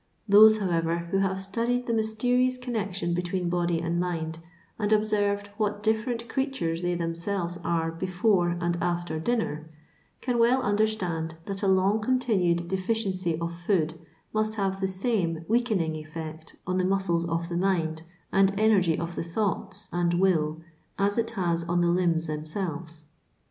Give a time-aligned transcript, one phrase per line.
[0.27, 4.39] Those, however, who have studied the mysterious connection between body and mind,
[4.79, 9.69] and observed what different creatures they them aelves are before and after dinner,
[10.19, 13.93] can well under stand that a long continued deficiency of food
[14.33, 19.13] must have the same weakening effiect on the muscles of the mind and energy of
[19.13, 20.61] the thoughts and will,
[20.97, 23.05] as it has on the limbs themselves.